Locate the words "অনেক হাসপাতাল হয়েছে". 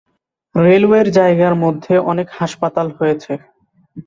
2.11-3.33